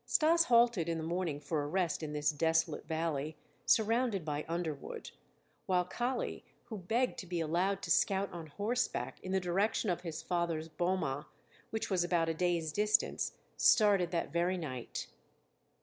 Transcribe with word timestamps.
Stas 0.03 0.45
halted 0.45 0.89
in 0.89 0.97
the 0.97 1.03
morning 1.03 1.39
for 1.39 1.61
a 1.61 1.67
rest 1.67 2.01
in 2.01 2.11
this 2.11 2.31
desolate 2.31 2.87
valley, 2.87 3.37
surrounded 3.67 4.25
by 4.25 4.45
underwood, 4.47 5.11
while 5.67 5.85
Kali, 5.85 6.43
who 6.63 6.79
begged 6.79 7.19
to 7.19 7.27
be 7.27 7.39
allowed 7.39 7.83
to 7.83 7.91
scout 7.91 8.31
on 8.33 8.47
horseback 8.47 9.19
in 9.21 9.31
the 9.31 9.39
direction 9.39 9.91
of 9.91 10.01
his 10.01 10.23
father's 10.23 10.69
"boma," 10.69 11.27
which 11.69 11.91
was 11.91 12.03
about 12.03 12.29
a 12.29 12.33
day's 12.33 12.71
distance, 12.71 13.33
started 13.57 14.09
that 14.09 14.33
very 14.33 14.57
night. 14.57 15.05